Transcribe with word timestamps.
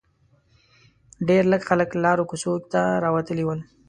ډېر 1.27 1.43
لږ 1.51 1.61
خلک 1.69 1.89
لارو 2.03 2.27
کوڅو 2.29 2.53
ته 2.71 2.81
راوتلي 3.05 3.43
ول. 3.45 3.59